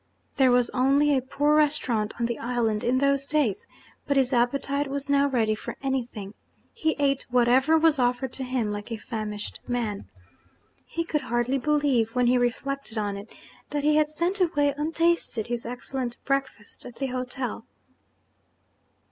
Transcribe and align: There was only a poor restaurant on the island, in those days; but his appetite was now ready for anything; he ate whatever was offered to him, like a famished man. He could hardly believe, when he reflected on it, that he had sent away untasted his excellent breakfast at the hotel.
There 0.37 0.49
was 0.49 0.71
only 0.71 1.15
a 1.15 1.21
poor 1.21 1.55
restaurant 1.55 2.15
on 2.19 2.25
the 2.25 2.39
island, 2.39 2.83
in 2.83 2.97
those 2.97 3.27
days; 3.27 3.67
but 4.07 4.17
his 4.17 4.33
appetite 4.33 4.87
was 4.87 5.09
now 5.11 5.27
ready 5.27 5.53
for 5.53 5.77
anything; 5.83 6.33
he 6.73 6.95
ate 6.97 7.27
whatever 7.29 7.77
was 7.77 7.99
offered 7.99 8.33
to 8.33 8.43
him, 8.43 8.71
like 8.71 8.91
a 8.91 8.97
famished 8.97 9.59
man. 9.67 10.09
He 10.87 11.03
could 11.03 11.21
hardly 11.21 11.59
believe, 11.59 12.15
when 12.15 12.25
he 12.25 12.39
reflected 12.39 12.97
on 12.97 13.15
it, 13.15 13.31
that 13.69 13.83
he 13.83 13.97
had 13.97 14.09
sent 14.09 14.41
away 14.41 14.73
untasted 14.75 15.45
his 15.49 15.67
excellent 15.67 16.17
breakfast 16.25 16.83
at 16.83 16.95
the 16.95 17.05
hotel. 17.05 17.67